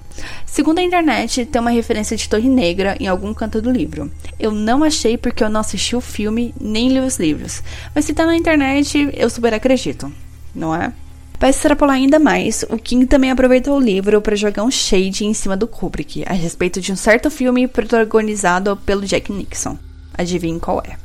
Segundo 0.46 0.78
a 0.78 0.82
internet, 0.82 1.44
tem 1.44 1.60
uma 1.60 1.70
referência 1.70 2.16
de 2.16 2.28
Torre 2.28 2.48
Negra 2.48 2.96
em 2.98 3.06
algum 3.06 3.34
canto 3.34 3.60
do 3.60 3.70
livro. 3.70 4.10
Eu 4.40 4.50
não 4.52 4.82
achei 4.82 5.18
porque 5.18 5.44
eu 5.44 5.50
não 5.50 5.60
assisti 5.60 5.94
o 5.94 6.00
filme 6.00 6.54
nem 6.58 6.88
li 6.88 6.98
os 6.98 7.18
livros, 7.18 7.62
mas 7.94 8.06
se 8.06 8.14
tá 8.14 8.24
na 8.24 8.34
internet, 8.34 9.10
eu 9.12 9.28
super 9.28 9.52
acredito, 9.52 10.10
não 10.54 10.74
é? 10.74 10.92
Para 11.38 11.50
extrapolar 11.50 11.96
ainda 11.96 12.18
mais, 12.18 12.64
o 12.70 12.78
King 12.78 13.06
também 13.06 13.30
aproveitou 13.30 13.76
o 13.76 13.80
livro 13.80 14.22
para 14.22 14.34
jogar 14.34 14.62
um 14.62 14.70
shade 14.70 15.26
em 15.26 15.34
cima 15.34 15.54
do 15.54 15.68
Kubrick 15.68 16.24
a 16.26 16.32
respeito 16.32 16.80
de 16.80 16.90
um 16.90 16.96
certo 16.96 17.30
filme 17.30 17.68
protagonizado 17.68 18.74
pelo 18.78 19.04
Jack 19.04 19.30
Nixon. 19.30 19.76
Adivinhe 20.16 20.58
qual 20.58 20.80
é. 20.80 20.96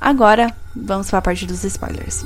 Agora, 0.00 0.54
vamos 0.74 1.10
para 1.10 1.18
a 1.18 1.22
parte 1.22 1.44
dos 1.46 1.64
spoilers. 1.64 2.24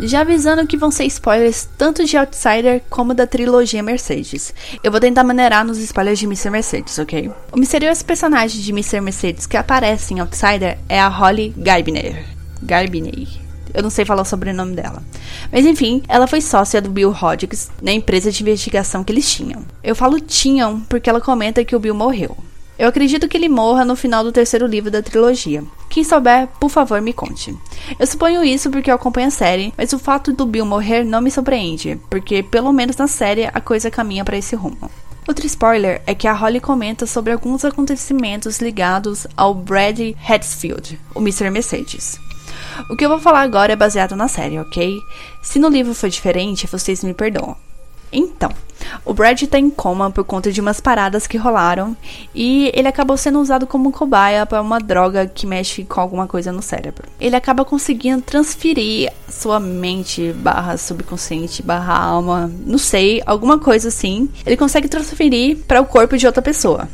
Já 0.00 0.22
avisando 0.22 0.66
que 0.66 0.76
vão 0.76 0.90
ser 0.90 1.04
spoilers 1.04 1.68
tanto 1.78 2.04
de 2.04 2.16
Outsider 2.16 2.82
como 2.90 3.14
da 3.14 3.26
trilogia 3.26 3.82
Mercedes. 3.82 4.52
Eu 4.82 4.90
vou 4.90 5.00
tentar 5.00 5.22
maneirar 5.22 5.64
nos 5.64 5.78
spoilers 5.78 6.18
de 6.18 6.26
Mr. 6.26 6.50
Mercedes, 6.50 6.98
ok? 6.98 7.30
O 7.52 7.58
misterioso 7.58 8.04
personagem 8.04 8.60
de 8.60 8.70
Mr. 8.72 9.00
Mercedes 9.00 9.46
que 9.46 9.56
aparece 9.56 10.12
em 10.12 10.20
Outsider 10.20 10.78
é 10.88 11.00
a 11.00 11.08
Holly 11.08 11.54
Garbiner. 11.56 12.24
Garbiner. 12.60 13.28
Eu 13.72 13.82
não 13.82 13.90
sei 13.90 14.04
falar 14.04 14.22
o 14.22 14.26
sobrenome 14.26 14.74
dela. 14.74 15.02
Mas 15.50 15.64
enfim, 15.64 16.02
ela 16.08 16.26
foi 16.26 16.40
sócia 16.40 16.80
do 16.80 16.90
Bill 16.90 17.10
Hodges 17.10 17.70
na 17.80 17.92
empresa 17.92 18.30
de 18.30 18.42
investigação 18.42 19.02
que 19.02 19.12
eles 19.12 19.32
tinham. 19.32 19.64
Eu 19.82 19.94
falo 19.94 20.20
tinham 20.20 20.80
porque 20.82 21.08
ela 21.08 21.20
comenta 21.20 21.64
que 21.64 21.74
o 21.74 21.80
Bill 21.80 21.94
morreu. 21.94 22.36
Eu 22.76 22.88
acredito 22.88 23.28
que 23.28 23.36
ele 23.36 23.48
morra 23.48 23.84
no 23.84 23.94
final 23.94 24.24
do 24.24 24.32
terceiro 24.32 24.66
livro 24.66 24.90
da 24.90 25.02
trilogia. 25.02 25.62
Quem 25.88 26.02
souber, 26.02 26.48
por 26.58 26.68
favor, 26.68 27.00
me 27.00 27.12
conte. 27.12 27.56
Eu 27.98 28.06
suponho 28.06 28.42
isso 28.42 28.68
porque 28.68 28.90
eu 28.90 28.96
acompanho 28.96 29.28
a 29.28 29.30
série, 29.30 29.72
mas 29.76 29.92
o 29.92 29.98
fato 29.98 30.32
do 30.32 30.44
Bill 30.44 30.66
morrer 30.66 31.04
não 31.04 31.20
me 31.20 31.30
surpreende, 31.30 32.00
porque 32.10 32.42
pelo 32.42 32.72
menos 32.72 32.96
na 32.96 33.06
série 33.06 33.46
a 33.46 33.60
coisa 33.60 33.92
caminha 33.92 34.24
para 34.24 34.36
esse 34.36 34.56
rumo. 34.56 34.90
Outro 35.26 35.46
spoiler 35.46 36.02
é 36.04 36.14
que 36.14 36.26
a 36.26 36.34
Holly 36.34 36.60
comenta 36.60 37.06
sobre 37.06 37.32
alguns 37.32 37.64
acontecimentos 37.64 38.58
ligados 38.60 39.26
ao 39.36 39.54
Brad 39.54 39.98
Hatfield, 40.28 40.98
o 41.14 41.20
Mr. 41.20 41.50
Mercedes. 41.50 42.18
O 42.90 42.96
que 42.96 43.04
eu 43.04 43.08
vou 43.08 43.20
falar 43.20 43.42
agora 43.42 43.72
é 43.72 43.76
baseado 43.76 44.16
na 44.16 44.26
série, 44.26 44.58
ok? 44.58 44.98
Se 45.40 45.58
no 45.58 45.68
livro 45.68 45.94
foi 45.94 46.10
diferente, 46.10 46.66
vocês 46.66 47.04
me 47.04 47.14
perdoam. 47.14 47.56
Então, 48.14 48.50
o 49.04 49.12
Brad 49.12 49.42
tá 49.42 49.58
em 49.58 49.68
coma 49.68 50.10
por 50.10 50.24
conta 50.24 50.52
de 50.52 50.60
umas 50.60 50.80
paradas 50.80 51.26
que 51.26 51.36
rolaram 51.36 51.96
e 52.34 52.70
ele 52.74 52.88
acabou 52.88 53.16
sendo 53.16 53.40
usado 53.40 53.66
como 53.66 53.92
cobaia 53.92 54.46
para 54.46 54.62
uma 54.62 54.78
droga 54.78 55.26
que 55.26 55.46
mexe 55.46 55.84
com 55.84 56.00
alguma 56.00 56.26
coisa 56.26 56.52
no 56.52 56.62
cérebro. 56.62 57.08
Ele 57.20 57.36
acaba 57.36 57.64
conseguindo 57.64 58.22
transferir 58.22 59.12
sua 59.28 59.58
mente 59.58 60.32
barra 60.32 60.76
subconsciente 60.76 61.62
barra 61.62 61.98
alma, 61.98 62.50
não 62.64 62.78
sei, 62.78 63.22
alguma 63.26 63.58
coisa 63.58 63.88
assim. 63.88 64.28
Ele 64.46 64.56
consegue 64.56 64.88
transferir 64.88 65.58
para 65.66 65.80
o 65.80 65.86
corpo 65.86 66.16
de 66.16 66.26
outra 66.26 66.42
pessoa. 66.42 66.88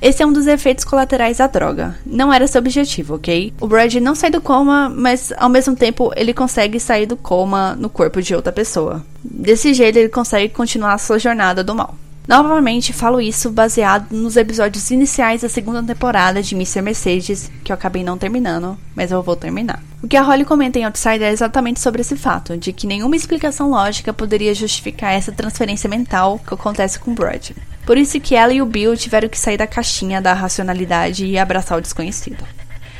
Esse 0.00 0.22
é 0.22 0.26
um 0.26 0.32
dos 0.32 0.46
efeitos 0.46 0.84
colaterais 0.84 1.38
da 1.38 1.46
droga. 1.46 1.98
Não 2.06 2.32
era 2.32 2.46
seu 2.46 2.58
objetivo, 2.60 3.16
ok? 3.16 3.52
O 3.60 3.66
Brad 3.66 3.94
não 3.96 4.14
sai 4.14 4.30
do 4.30 4.40
coma, 4.40 4.88
mas 4.88 5.32
ao 5.36 5.48
mesmo 5.48 5.76
tempo 5.76 6.10
ele 6.16 6.32
consegue 6.32 6.80
sair 6.80 7.04
do 7.04 7.16
coma 7.16 7.74
no 7.74 7.90
corpo 7.90 8.22
de 8.22 8.34
outra 8.34 8.50
pessoa. 8.50 9.04
Desse 9.22 9.74
jeito 9.74 9.98
ele 9.98 10.08
consegue 10.08 10.54
continuar 10.54 10.96
sua 10.98 11.18
jornada 11.18 11.62
do 11.62 11.74
mal. 11.74 11.94
Novamente, 12.26 12.92
falo 12.92 13.20
isso 13.20 13.50
baseado 13.50 14.12
nos 14.12 14.36
episódios 14.36 14.90
iniciais 14.90 15.42
da 15.42 15.48
segunda 15.48 15.82
temporada 15.82 16.40
de 16.40 16.54
Mr. 16.54 16.80
Mercedes, 16.80 17.50
que 17.64 17.72
eu 17.72 17.74
acabei 17.74 18.04
não 18.04 18.16
terminando, 18.16 18.78
mas 18.94 19.10
eu 19.10 19.22
vou 19.22 19.34
terminar. 19.34 19.82
O 20.02 20.06
que 20.06 20.16
a 20.16 20.22
Holly 20.22 20.44
comenta 20.44 20.78
em 20.78 20.84
Outsider 20.84 21.24
é 21.24 21.32
exatamente 21.32 21.80
sobre 21.80 22.02
esse 22.02 22.16
fato, 22.16 22.56
de 22.56 22.72
que 22.72 22.86
nenhuma 22.86 23.16
explicação 23.16 23.68
lógica 23.68 24.12
poderia 24.12 24.54
justificar 24.54 25.12
essa 25.12 25.32
transferência 25.32 25.90
mental 25.90 26.38
que 26.38 26.54
acontece 26.54 27.00
com 27.00 27.14
Brad. 27.14 27.50
Por 27.90 27.98
isso 27.98 28.20
que 28.20 28.36
ela 28.36 28.52
e 28.52 28.62
o 28.62 28.66
Bill 28.66 28.96
tiveram 28.96 29.28
que 29.28 29.36
sair 29.36 29.56
da 29.56 29.66
caixinha 29.66 30.22
da 30.22 30.32
racionalidade 30.32 31.26
e 31.26 31.36
abraçar 31.36 31.76
o 31.76 31.80
desconhecido. 31.80 32.44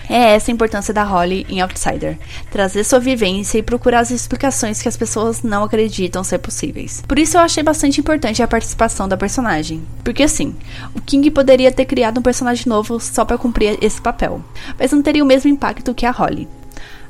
É 0.09 0.35
essa 0.35 0.51
a 0.51 0.53
importância 0.53 0.93
da 0.93 1.05
Holly 1.05 1.47
em 1.49 1.61
Outsider: 1.61 2.19
trazer 2.51 2.83
sua 2.83 2.99
vivência 2.99 3.57
e 3.57 3.63
procurar 3.63 4.01
as 4.01 4.11
explicações 4.11 4.83
que 4.83 4.89
as 4.89 4.97
pessoas 4.97 5.45
não 5.45 5.63
acreditam 5.63 6.25
ser 6.25 6.39
possíveis. 6.39 7.05
Por 7.07 7.21
isso 7.21 7.37
eu 7.37 7.41
achei 7.41 7.63
bastante 7.63 8.01
importante 8.01 8.43
a 8.43 8.49
participação 8.49 9.07
da 9.07 9.17
personagem, 9.17 9.81
porque 10.03 10.25
assim, 10.25 10.57
o 10.93 11.01
King 11.01 11.31
poderia 11.31 11.71
ter 11.71 11.85
criado 11.85 12.19
um 12.19 12.23
personagem 12.23 12.67
novo 12.67 12.99
só 12.99 13.25
para 13.25 13.39
cumprir 13.39 13.79
esse 13.81 14.01
papel, 14.01 14.43
mas 14.77 14.91
não 14.91 15.03
teria 15.03 15.23
o 15.23 15.27
mesmo 15.27 15.49
impacto 15.49 15.95
que 15.95 16.05
a 16.05 16.11
Holly. 16.11 16.49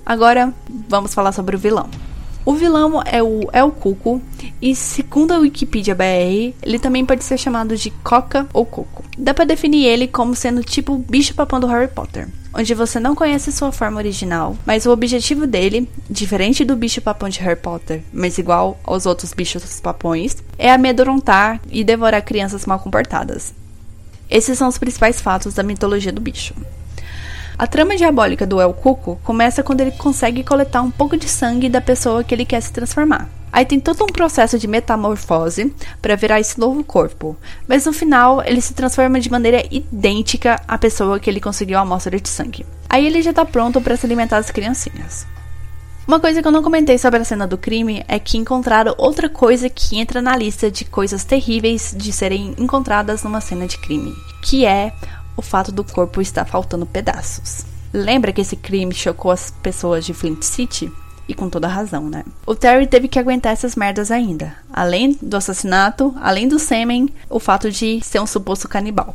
Agora, 0.05 0.53
vamos 0.87 1.15
falar 1.15 1.33
sobre 1.33 1.57
o 1.57 1.59
vilão. 1.59 1.89
O 2.51 2.55
vilão 2.55 3.01
é 3.07 3.23
o 3.23 3.49
El 3.53 3.71
Cuco 3.71 4.21
e, 4.61 4.75
segundo 4.75 5.31
a 5.31 5.39
Wikipedia 5.39 5.95
BR, 5.95 6.53
ele 6.61 6.81
também 6.81 7.07
pode 7.07 7.23
ser 7.23 7.39
chamado 7.39 7.77
de 7.77 7.91
Coca 7.91 8.45
ou 8.53 8.67
Coco. 8.67 9.05
Dá 9.17 9.33
para 9.33 9.45
definir 9.45 9.85
ele 9.85 10.09
como 10.09 10.35
sendo 10.35 10.61
tipo 10.65 10.99
bicho-papão 10.99 11.61
do 11.61 11.69
Harry 11.69 11.87
Potter, 11.87 12.27
onde 12.53 12.75
você 12.75 12.99
não 12.99 13.15
conhece 13.15 13.53
sua 13.53 13.71
forma 13.71 13.99
original, 13.99 14.57
mas 14.67 14.85
o 14.85 14.91
objetivo 14.91 15.47
dele, 15.47 15.89
diferente 16.11 16.65
do 16.65 16.75
bicho-papão 16.75 17.29
de 17.29 17.39
Harry 17.39 17.55
Potter, 17.55 18.03
mas 18.13 18.37
igual 18.37 18.81
aos 18.83 19.07
outros 19.07 19.33
bichos-papões, 19.33 20.37
é 20.59 20.73
amedrontar 20.73 21.61
e 21.71 21.85
devorar 21.85 22.25
crianças 22.25 22.67
mal 22.67 22.81
comportadas. 22.81 23.55
Esses 24.29 24.59
são 24.59 24.67
os 24.67 24.77
principais 24.77 25.21
fatos 25.21 25.55
da 25.55 25.63
mitologia 25.63 26.13
do 26.13 26.21
bicho. 26.21 26.53
A 27.61 27.67
trama 27.67 27.95
diabólica 27.95 28.47
do 28.47 28.59
El 28.59 28.73
Cuco 28.73 29.21
começa 29.23 29.63
quando 29.63 29.83
ele 29.83 29.91
consegue 29.91 30.43
coletar 30.43 30.81
um 30.81 30.91
pouco 30.91 31.15
de 31.15 31.29
sangue 31.29 31.69
da 31.69 31.79
pessoa 31.79 32.25
que 32.25 32.35
ele 32.35 32.47
quer 32.47 32.63
se 32.63 32.73
transformar. 32.73 33.29
Aí 33.53 33.67
tem 33.67 33.79
todo 33.79 34.03
um 34.03 34.07
processo 34.07 34.59
de 34.59 34.67
metamorfose 34.67 35.71
para 36.01 36.17
virar 36.17 36.41
esse 36.41 36.59
novo 36.59 36.83
corpo, 36.83 37.37
mas 37.69 37.85
no 37.85 37.93
final 37.93 38.43
ele 38.47 38.63
se 38.63 38.73
transforma 38.73 39.21
de 39.21 39.31
maneira 39.31 39.63
idêntica 39.71 40.59
à 40.67 40.79
pessoa 40.79 41.21
que 41.21 41.29
ele 41.29 41.39
conseguiu 41.39 41.77
a 41.77 41.83
amostra 41.83 42.19
de 42.19 42.31
sangue. 42.31 42.65
Aí 42.89 43.07
ele 43.07 43.21
já 43.21 43.35
tá 43.35 43.45
pronto 43.45 43.79
para 43.79 43.95
se 43.95 44.07
alimentar 44.07 44.39
das 44.39 44.51
criancinhas. 44.51 45.27
Uma 46.09 46.19
coisa 46.19 46.41
que 46.41 46.49
eu 46.49 46.53
não 46.53 46.63
comentei 46.63 46.97
sobre 46.97 47.21
a 47.21 47.25
cena 47.25 47.47
do 47.47 47.59
crime 47.59 48.03
é 48.09 48.19
que 48.19 48.39
encontraram 48.39 48.95
outra 48.97 49.29
coisa 49.29 49.69
que 49.69 49.99
entra 49.99 50.23
na 50.23 50.35
lista 50.35 50.71
de 50.71 50.87
coisas 50.87 51.25
terríveis 51.25 51.95
de 51.95 52.11
serem 52.11 52.55
encontradas 52.57 53.23
numa 53.23 53.43
cena 53.43 53.67
de 53.67 53.77
crime, 53.77 54.15
que 54.43 54.65
é 54.65 54.95
o 55.37 55.43
fato 55.43 55.73
do 55.73 55.85
corpo 55.85 56.21
estar 56.21 56.45
faltando 56.45 56.87
pedaços. 56.87 57.65
Lembra 57.93 58.33
que 58.33 58.41
esse 58.41 58.57
crime 58.57 58.95
chocou 58.95 59.31
as 59.31 59.51
pessoas 59.51 60.05
de 60.05 60.15
Flint 60.15 60.43
City? 60.43 60.93
E 61.29 61.35
com 61.35 61.49
toda 61.49 61.69
razão, 61.69 62.09
né? 62.09 62.25
O 62.45 62.57
Terry 62.57 62.87
teve 62.87 63.07
que 63.07 63.19
aguentar 63.19 63.53
essas 63.53 63.77
merdas 63.77 64.11
ainda. 64.11 64.57
Além 64.73 65.17
do 65.23 65.37
assassinato, 65.37 66.13
além 66.21 66.49
do 66.49 66.59
sêmen, 66.59 67.09
o 67.29 67.39
fato 67.39 67.71
de 67.71 68.01
ser 68.03 68.21
um 68.21 68.27
suposto 68.27 68.69
canibal. 68.69 69.15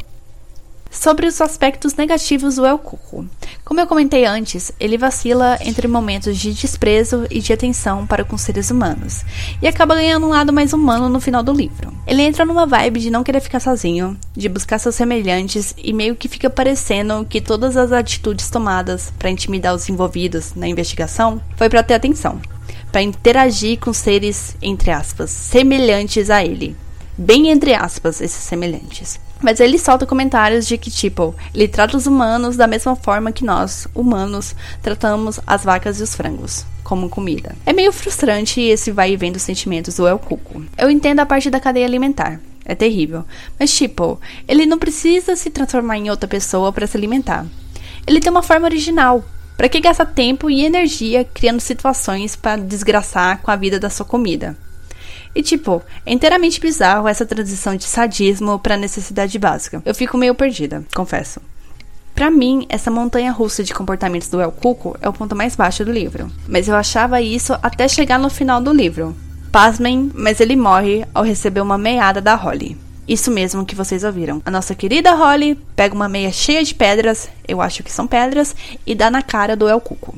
Sobre 0.99 1.27
os 1.27 1.41
aspectos 1.41 1.93
negativos 1.95 2.55
do 2.55 2.65
El 2.65 2.79
Cuco. 2.79 3.27
Como 3.65 3.79
eu 3.79 3.85
comentei 3.85 4.25
antes, 4.25 4.71
ele 4.79 4.97
vacila 4.97 5.59
entre 5.61 5.87
momentos 5.87 6.37
de 6.37 6.53
desprezo 6.53 7.27
e 7.29 7.41
de 7.41 7.51
atenção 7.51 8.07
para 8.07 8.23
com 8.23 8.37
seres 8.37 8.71
humanos, 8.71 9.23
e 9.61 9.67
acaba 9.67 9.93
ganhando 9.93 10.25
um 10.25 10.29
lado 10.29 10.53
mais 10.53 10.71
humano 10.71 11.09
no 11.09 11.19
final 11.19 11.43
do 11.43 11.51
livro. 11.51 11.93
Ele 12.07 12.21
entra 12.21 12.45
numa 12.45 12.65
vibe 12.65 13.01
de 13.01 13.11
não 13.11 13.23
querer 13.23 13.41
ficar 13.41 13.59
sozinho, 13.59 14.17
de 14.35 14.47
buscar 14.47 14.79
seus 14.79 14.95
semelhantes 14.95 15.75
e 15.77 15.91
meio 15.91 16.15
que 16.15 16.29
fica 16.29 16.49
parecendo 16.49 17.25
que 17.29 17.41
todas 17.41 17.75
as 17.75 17.91
atitudes 17.91 18.49
tomadas 18.49 19.11
para 19.19 19.29
intimidar 19.29 19.75
os 19.75 19.87
envolvidos 19.89 20.55
na 20.55 20.67
investigação 20.67 21.41
foi 21.57 21.69
para 21.69 21.83
ter 21.83 21.95
atenção, 21.95 22.41
para 22.91 23.01
interagir 23.01 23.79
com 23.79 23.91
seres 23.91 24.55
entre 24.61 24.91
aspas 24.91 25.29
semelhantes 25.29 26.29
a 26.29 26.43
ele. 26.43 26.75
Bem 27.17 27.49
entre 27.49 27.73
aspas 27.73 28.21
esses 28.21 28.43
semelhantes. 28.43 29.24
Mas 29.41 29.59
ele 29.59 29.77
solta 29.77 30.05
comentários 30.05 30.65
de 30.65 30.77
que, 30.77 30.89
tipo, 30.89 31.35
ele 31.53 31.67
trata 31.67 31.97
os 31.97 32.07
humanos 32.07 32.55
da 32.55 32.67
mesma 32.67 32.95
forma 32.95 33.31
que 33.31 33.43
nós, 33.43 33.87
humanos, 33.93 34.55
tratamos 34.81 35.39
as 35.45 35.63
vacas 35.63 35.99
e 35.99 36.03
os 36.03 36.15
frangos 36.15 36.65
como 36.83 37.09
comida. 37.09 37.55
É 37.65 37.73
meio 37.73 37.91
frustrante 37.91 38.61
esse 38.61 38.91
vai 38.91 39.11
e 39.11 39.17
vem 39.17 39.31
dos 39.31 39.41
sentimentos 39.41 39.95
do 39.95 40.07
El 40.07 40.19
Cuco. 40.19 40.63
Eu 40.77 40.89
entendo 40.89 41.19
a 41.19 41.25
parte 41.25 41.49
da 41.49 41.59
cadeia 41.59 41.85
alimentar. 41.85 42.39
É 42.63 42.73
terrível. 42.73 43.25
Mas, 43.59 43.75
tipo, 43.75 44.19
ele 44.47 44.65
não 44.65 44.79
precisa 44.79 45.35
se 45.35 45.49
transformar 45.49 45.97
em 45.97 46.09
outra 46.09 46.27
pessoa 46.27 46.71
para 46.71 46.87
se 46.87 46.95
alimentar. 46.95 47.45
Ele 48.07 48.19
tem 48.19 48.31
uma 48.31 48.43
forma 48.43 48.65
original. 48.65 49.23
Para 49.57 49.69
que 49.69 49.79
gastar 49.79 50.07
tempo 50.07 50.49
e 50.49 50.65
energia 50.65 51.23
criando 51.23 51.59
situações 51.59 52.35
para 52.35 52.61
desgraçar 52.61 53.41
com 53.41 53.51
a 53.51 53.55
vida 53.55 53.79
da 53.79 53.89
sua 53.89 54.05
comida? 54.05 54.57
E 55.35 55.43
tipo, 55.43 55.83
é 56.05 56.13
inteiramente 56.13 56.61
bizarro 56.61 57.07
essa 57.09 57.25
transição 57.25 57.75
de 57.75 57.83
sadismo 57.83 58.57
para 58.57 58.77
necessidade 58.77 59.37
básica. 59.37 59.83
Eu 59.85 59.93
fico 59.93 60.17
meio 60.17 60.33
perdida, 60.33 60.83
confesso. 60.95 61.41
Para 62.15 62.31
mim, 62.31 62.65
essa 62.69 62.89
montanha 62.89 63.33
russa 63.33 63.61
de 63.61 63.73
comportamentos 63.73 64.29
do 64.29 64.39
El 64.39 64.53
Cuco 64.53 64.95
é 65.01 65.09
o 65.09 65.11
ponto 65.11 65.35
mais 65.35 65.53
baixo 65.53 65.83
do 65.83 65.91
livro. 65.91 66.31
Mas 66.47 66.69
eu 66.69 66.75
achava 66.75 67.21
isso 67.21 67.51
até 67.61 67.89
chegar 67.89 68.17
no 68.17 68.29
final 68.29 68.61
do 68.61 68.71
livro. 68.71 69.13
Pasmem, 69.51 70.09
mas 70.15 70.39
ele 70.39 70.55
morre 70.55 71.05
ao 71.13 71.23
receber 71.23 71.59
uma 71.59 71.77
meiada 71.77 72.21
da 72.21 72.35
Holly. 72.35 72.77
Isso 73.05 73.29
mesmo 73.29 73.65
que 73.65 73.75
vocês 73.75 74.05
ouviram. 74.05 74.41
A 74.45 74.49
nossa 74.49 74.73
querida 74.73 75.13
Holly 75.13 75.59
pega 75.75 75.93
uma 75.93 76.07
meia 76.07 76.31
cheia 76.31 76.63
de 76.63 76.73
pedras, 76.73 77.27
eu 77.45 77.61
acho 77.61 77.83
que 77.83 77.91
são 77.91 78.07
pedras, 78.07 78.55
e 78.85 78.95
dá 78.95 79.11
na 79.11 79.21
cara 79.21 79.55
do 79.55 79.67
El 79.67 79.81
Cuco. 79.81 80.17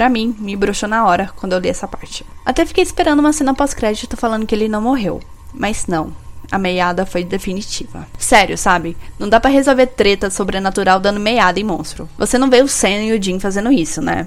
Pra 0.00 0.08
mim, 0.08 0.34
me 0.38 0.56
broxou 0.56 0.88
na 0.88 1.04
hora 1.04 1.30
quando 1.36 1.52
eu 1.52 1.58
li 1.58 1.68
essa 1.68 1.86
parte. 1.86 2.24
Até 2.42 2.64
fiquei 2.64 2.82
esperando 2.82 3.20
uma 3.20 3.34
cena 3.34 3.52
pós-crédito 3.52 4.16
falando 4.16 4.46
que 4.46 4.54
ele 4.54 4.66
não 4.66 4.80
morreu. 4.80 5.20
Mas 5.52 5.86
não, 5.86 6.16
a 6.50 6.58
meiada 6.58 7.04
foi 7.04 7.22
definitiva. 7.22 8.06
Sério, 8.18 8.56
sabe? 8.56 8.96
Não 9.18 9.28
dá 9.28 9.38
para 9.38 9.50
resolver 9.50 9.88
treta 9.88 10.30
sobrenatural 10.30 10.98
dando 11.00 11.20
meiada 11.20 11.60
em 11.60 11.64
monstro. 11.64 12.08
Você 12.16 12.38
não 12.38 12.48
vê 12.48 12.62
o 12.62 12.66
Sam 12.66 13.02
e 13.02 13.12
o 13.12 13.22
Jim 13.22 13.38
fazendo 13.38 13.70
isso, 13.70 14.00
né? 14.00 14.26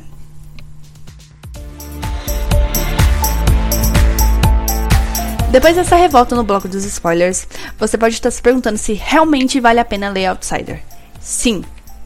Depois 5.49 5.75
dessa 5.75 5.95
revolta 5.95 6.35
no 6.35 6.43
bloco 6.43 6.67
dos 6.67 6.85
spoilers, 6.85 7.47
você 7.79 7.97
pode 7.97 8.13
estar 8.13 8.29
se 8.29 8.43
perguntando 8.43 8.77
se 8.77 8.93
realmente 8.93 9.59
vale 9.59 9.79
a 9.79 9.85
pena 9.85 10.09
ler 10.09 10.27
Outsider. 10.27 10.83
Sim, 11.19 11.63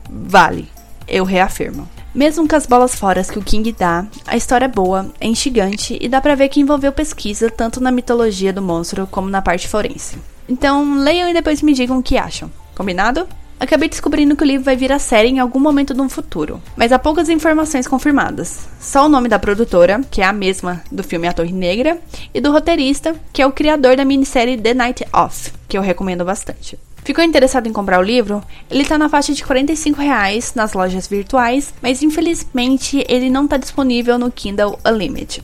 vale. 0.09 0.69
Eu 1.05 1.25
reafirmo. 1.25 1.96
Mesmo 2.17 2.47
com 2.47 2.55
as 2.55 2.65
bolas 2.65 2.95
fora 2.95 3.23
que 3.23 3.37
o 3.37 3.43
King 3.43 3.71
dá, 3.71 4.03
a 4.25 4.35
história 4.35 4.65
é 4.65 4.67
boa, 4.67 5.13
é 5.21 5.27
instigante 5.27 5.95
e 6.01 6.09
dá 6.09 6.19
pra 6.19 6.33
ver 6.33 6.49
que 6.49 6.59
envolveu 6.59 6.91
pesquisa 6.91 7.47
tanto 7.47 7.79
na 7.79 7.91
mitologia 7.91 8.51
do 8.51 8.59
monstro 8.59 9.05
como 9.11 9.29
na 9.29 9.39
parte 9.39 9.67
forense. 9.67 10.17
Então, 10.49 10.95
leiam 10.97 11.29
e 11.29 11.33
depois 11.33 11.61
me 11.61 11.75
digam 11.75 11.99
o 11.99 12.01
que 12.01 12.17
acham. 12.17 12.51
Combinado? 12.75 13.27
Acabei 13.59 13.87
descobrindo 13.87 14.35
que 14.35 14.43
o 14.43 14.47
livro 14.47 14.65
vai 14.65 14.75
vir 14.75 14.91
a 14.91 14.97
série 14.97 15.29
em 15.29 15.37
algum 15.37 15.59
momento 15.59 15.93
no 15.93 16.09
futuro, 16.09 16.59
mas 16.75 16.91
há 16.91 16.97
poucas 16.97 17.29
informações 17.29 17.87
confirmadas. 17.87 18.67
Só 18.79 19.05
o 19.05 19.09
nome 19.09 19.29
da 19.29 19.37
produtora, 19.37 20.01
que 20.09 20.19
é 20.19 20.25
a 20.25 20.33
mesma 20.33 20.81
do 20.91 21.03
filme 21.03 21.27
A 21.27 21.33
Torre 21.33 21.53
Negra, 21.53 21.99
e 22.33 22.41
do 22.41 22.51
roteirista, 22.51 23.15
que 23.31 23.43
é 23.43 23.45
o 23.45 23.51
criador 23.51 23.95
da 23.95 24.03
minissérie 24.03 24.57
The 24.57 24.73
Night 24.73 25.05
Off, 25.13 25.53
que 25.67 25.77
eu 25.77 25.83
recomendo 25.83 26.25
bastante. 26.25 26.79
Ficou 27.07 27.23
interessado 27.23 27.67
em 27.67 27.71
comprar 27.71 27.99
o 27.99 28.03
livro? 28.03 28.43
Ele 28.69 28.81
está 28.81 28.97
na 28.97 29.07
faixa 29.07 29.33
de 29.33 29.41
45 29.41 30.01
reais 30.01 30.53
nas 30.53 30.73
lojas 30.73 31.07
virtuais, 31.07 31.73
mas 31.81 32.03
infelizmente 32.03 33.01
ele 33.07 33.29
não 33.29 33.45
está 33.45 33.55
disponível 33.55 34.19
no 34.19 34.29
Kindle 34.29 34.77
Unlimited. 34.85 35.41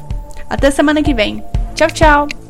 Até 0.49 0.71
semana 0.71 1.02
que 1.02 1.12
vem. 1.12 1.44
Tchau, 1.75 1.88
tchau! 1.88 2.41